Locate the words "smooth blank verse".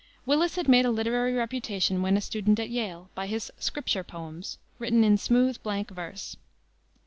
5.15-6.37